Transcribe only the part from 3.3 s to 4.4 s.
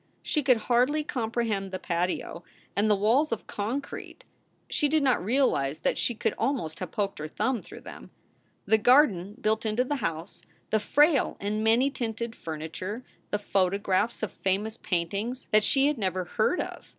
of concrete